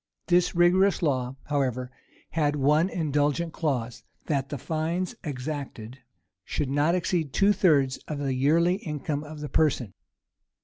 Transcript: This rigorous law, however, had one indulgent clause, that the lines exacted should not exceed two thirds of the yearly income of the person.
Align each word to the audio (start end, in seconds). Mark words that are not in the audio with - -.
This 0.25 0.55
rigorous 0.55 1.03
law, 1.03 1.35
however, 1.43 1.91
had 2.31 2.55
one 2.55 2.89
indulgent 2.89 3.53
clause, 3.53 4.03
that 4.25 4.49
the 4.49 4.59
lines 4.67 5.13
exacted 5.23 5.99
should 6.43 6.71
not 6.71 6.95
exceed 6.95 7.33
two 7.33 7.53
thirds 7.53 7.97
of 8.07 8.17
the 8.17 8.33
yearly 8.33 8.77
income 8.77 9.23
of 9.23 9.41
the 9.41 9.47
person. 9.49 9.93